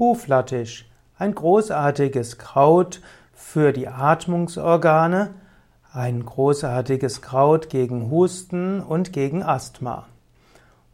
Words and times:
Huflattich, 0.00 0.90
ein 1.18 1.34
großartiges 1.34 2.38
Kraut 2.38 3.02
für 3.34 3.70
die 3.70 3.86
Atmungsorgane, 3.86 5.34
ein 5.92 6.24
großartiges 6.24 7.20
Kraut 7.20 7.68
gegen 7.68 8.10
Husten 8.10 8.80
und 8.80 9.12
gegen 9.12 9.42
Asthma. 9.42 10.06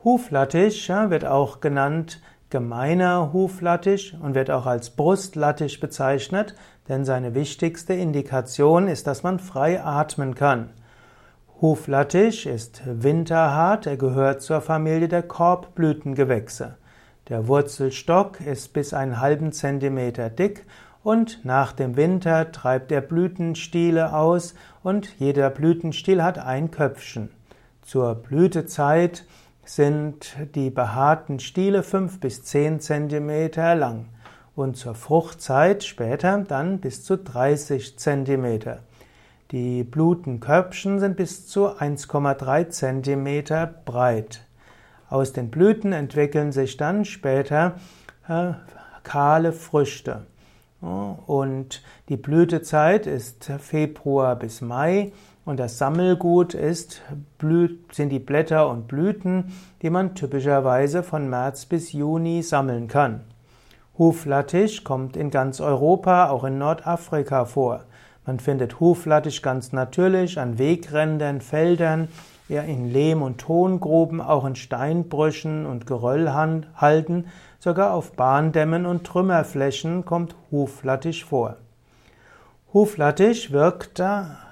Huflattich 0.02 0.88
wird 0.88 1.24
auch 1.24 1.60
genannt 1.60 2.20
gemeiner 2.50 3.32
Huflattich 3.32 4.16
und 4.20 4.34
wird 4.34 4.50
auch 4.50 4.66
als 4.66 4.90
Brustlattich 4.90 5.78
bezeichnet, 5.78 6.56
denn 6.88 7.04
seine 7.04 7.36
wichtigste 7.36 7.94
Indikation 7.94 8.88
ist, 8.88 9.06
dass 9.06 9.22
man 9.22 9.38
frei 9.38 9.84
atmen 9.84 10.34
kann. 10.34 10.70
Huflattich 11.60 12.44
ist 12.44 12.82
winterhart, 12.84 13.86
er 13.86 13.98
gehört 13.98 14.42
zur 14.42 14.60
Familie 14.60 15.06
der 15.06 15.22
Korbblütengewächse. 15.22 16.74
Der 17.28 17.48
Wurzelstock 17.48 18.40
ist 18.40 18.72
bis 18.72 18.94
einen 18.94 19.20
halben 19.20 19.50
Zentimeter 19.50 20.30
dick 20.30 20.64
und 21.02 21.44
nach 21.44 21.72
dem 21.72 21.96
Winter 21.96 22.52
treibt 22.52 22.92
er 22.92 23.00
Blütenstiele 23.00 24.12
aus 24.14 24.54
und 24.84 25.08
jeder 25.18 25.50
Blütenstiel 25.50 26.22
hat 26.22 26.38
ein 26.38 26.70
Köpfchen. 26.70 27.30
Zur 27.82 28.14
Blütezeit 28.14 29.24
sind 29.64 30.36
die 30.54 30.70
behaarten 30.70 31.40
Stiele 31.40 31.82
fünf 31.82 32.20
bis 32.20 32.44
zehn 32.44 32.78
Zentimeter 32.78 33.74
lang 33.74 34.06
und 34.54 34.76
zur 34.76 34.94
Fruchtzeit 34.94 35.82
später 35.82 36.38
dann 36.46 36.78
bis 36.78 37.02
zu 37.02 37.18
30 37.18 37.98
Zentimeter. 37.98 38.84
Die 39.50 39.82
Blütenköpfchen 39.82 41.00
sind 41.00 41.16
bis 41.16 41.48
zu 41.48 41.68
1,3 41.68 42.68
Zentimeter 42.68 43.66
breit. 43.84 44.45
Aus 45.08 45.32
den 45.32 45.50
Blüten 45.50 45.92
entwickeln 45.92 46.52
sich 46.52 46.76
dann 46.76 47.04
später 47.04 47.76
äh, 48.28 48.52
kahle 49.02 49.52
Früchte. 49.52 50.26
Und 50.80 51.82
die 52.08 52.16
Blütezeit 52.16 53.06
ist 53.06 53.50
Februar 53.60 54.36
bis 54.36 54.60
Mai 54.60 55.12
und 55.44 55.58
das 55.58 55.78
Sammelgut 55.78 56.54
ist, 56.54 57.00
sind 57.92 58.10
die 58.10 58.18
Blätter 58.18 58.68
und 58.68 58.86
Blüten, 58.88 59.52
die 59.80 59.90
man 59.90 60.14
typischerweise 60.14 61.02
von 61.02 61.30
März 61.30 61.66
bis 61.66 61.92
Juni 61.92 62.42
sammeln 62.42 62.88
kann. 62.88 63.22
Huflattich 63.96 64.84
kommt 64.84 65.16
in 65.16 65.30
ganz 65.30 65.60
Europa, 65.60 66.28
auch 66.28 66.44
in 66.44 66.58
Nordafrika 66.58 67.46
vor. 67.46 67.84
Man 68.26 68.38
findet 68.40 68.80
Huflattich 68.80 69.42
ganz 69.42 69.72
natürlich 69.72 70.38
an 70.38 70.58
Wegrändern, 70.58 71.40
Feldern, 71.40 72.08
ja 72.48 72.62
in 72.62 72.92
Lehm- 72.92 73.22
und 73.22 73.38
Tongruben, 73.38 74.20
auch 74.20 74.44
in 74.44 74.56
Steinbrüchen 74.56 75.66
und 75.66 75.86
Geröllhalden, 75.86 77.26
sogar 77.58 77.92
auf 77.92 78.12
Bahndämmen 78.12 78.86
und 78.86 79.04
Trümmerflächen 79.04 80.04
kommt 80.04 80.34
Huflattich 80.50 81.24
vor. 81.24 81.56
Huflattich 82.72 83.52
wirkt 83.52 84.02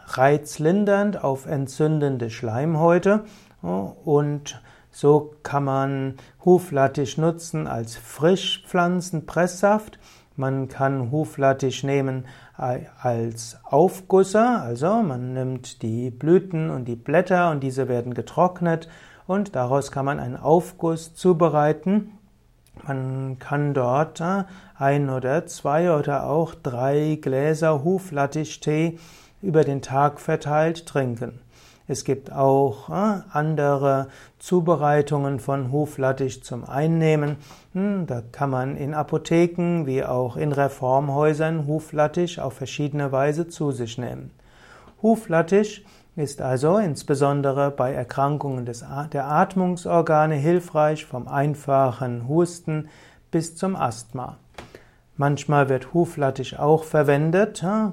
reizlindernd 0.07 1.23
auf 1.23 1.47
entzündende 1.47 2.31
Schleimhäute 2.31 3.25
und 3.63 4.61
so 4.91 5.35
kann 5.43 5.65
man 5.65 6.15
Huflattich 6.45 7.19
nutzen 7.19 7.67
als 7.67 7.97
Frischpflanzenpresssaft. 7.97 9.99
Man 10.37 10.69
kann 10.69 11.13
Huflattich 11.13 11.85
nehmen 11.85 12.25
als 12.57 13.59
Aufgusser, 13.63 14.63
also 14.63 15.03
man 15.03 15.33
nimmt 15.33 15.83
die 15.83 16.11
Blüten 16.11 16.71
und 16.71 16.87
die 16.87 16.97
Blätter 16.97 17.51
und 17.51 17.63
diese 17.63 17.89
werden 17.89 18.15
getrocknet 18.15 18.89
und 19.27 19.55
daraus 19.55 19.93
kann 19.93 20.05
man 20.05 20.19
einen 20.19 20.37
Aufguss 20.37 21.15
zubereiten. 21.15 22.19
Man 22.83 23.39
kann 23.39 23.73
dort 23.73 24.21
äh, 24.21 24.45
ein 24.77 25.09
oder 25.09 25.47
zwei 25.47 25.97
oder 25.97 26.29
auch 26.29 26.55
drei 26.55 27.19
Gläser 27.21 27.85
Huflattichtee 27.85 28.99
über 29.41 29.63
den 29.63 29.81
Tag 29.81 30.21
verteilt 30.21 30.87
trinken. 30.87 31.44
Es 31.87 32.05
gibt 32.05 32.33
auch 32.33 32.89
äh, 32.89 33.21
andere 33.31 34.09
Zubereitungen 34.39 35.39
von 35.39 35.71
Huflattich 35.71 36.43
zum 36.43 36.65
Einnehmen. 36.65 37.37
Hm, 37.75 38.07
da 38.07 38.23
kann 38.33 38.49
man 38.51 38.77
in 38.77 38.95
Apotheken 38.95 39.85
wie 39.85 40.03
auch 40.03 40.37
in 40.37 40.53
Reformhäusern 40.53 41.67
Huflattich 41.67 42.41
auf 42.41 42.55
verschiedene 42.55 43.13
Weise 43.13 43.49
zu 43.49 43.71
sich 43.71 43.99
nehmen. 43.99 44.31
Huflattich 45.03 45.85
ist 46.17 46.41
also 46.41 46.79
insbesondere 46.79 47.71
bei 47.71 47.93
Erkrankungen 47.93 48.65
des, 48.65 48.85
der 49.13 49.27
Atmungsorgane 49.31 50.37
hilfreich, 50.37 51.05
vom 51.05 51.29
einfachen 51.29 52.29
Husten 52.29 52.89
bis 53.31 53.57
zum 53.57 53.77
Asthma. 53.77 54.39
Manchmal 55.17 55.69
wird 55.69 55.93
Huflattich 55.93 56.59
auch 56.59 56.85
verwendet 56.85 57.63
äh, 57.63 57.91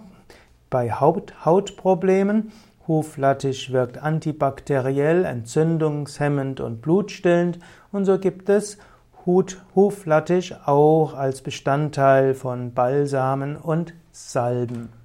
bei 0.69 0.91
Hautproblemen. 0.91 2.51
Huflattich 2.91 3.72
wirkt 3.72 4.00
antibakteriell, 4.00 5.24
entzündungshemmend 5.24 6.59
und 6.59 6.81
blutstillend 6.81 7.57
und 7.94 8.03
so 8.03 8.19
gibt 8.19 8.50
es 8.50 8.78
Huflattich 9.25 10.53
auch 10.66 11.13
als 11.13 11.41
Bestandteil 11.41 12.34
von 12.34 12.74
Balsamen 12.74 13.56
und 13.56 13.94
Salben. 14.12 15.00